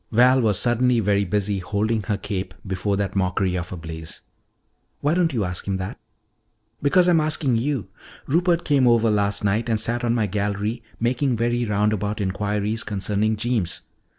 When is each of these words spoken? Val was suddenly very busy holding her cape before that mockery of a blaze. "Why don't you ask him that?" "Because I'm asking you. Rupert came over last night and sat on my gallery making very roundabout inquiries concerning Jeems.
Val 0.11 0.41
was 0.41 0.57
suddenly 0.57 0.99
very 0.99 1.23
busy 1.23 1.59
holding 1.59 2.01
her 2.01 2.17
cape 2.17 2.55
before 2.65 2.97
that 2.97 3.15
mockery 3.15 3.55
of 3.55 3.71
a 3.71 3.77
blaze. 3.77 4.21
"Why 5.01 5.13
don't 5.13 5.31
you 5.31 5.43
ask 5.43 5.67
him 5.67 5.77
that?" 5.77 5.99
"Because 6.81 7.07
I'm 7.07 7.21
asking 7.21 7.57
you. 7.57 7.87
Rupert 8.25 8.65
came 8.65 8.87
over 8.87 9.11
last 9.11 9.43
night 9.43 9.69
and 9.69 9.79
sat 9.79 10.03
on 10.03 10.15
my 10.15 10.25
gallery 10.25 10.81
making 10.99 11.35
very 11.37 11.65
roundabout 11.65 12.19
inquiries 12.19 12.83
concerning 12.83 13.35
Jeems. 13.35 13.81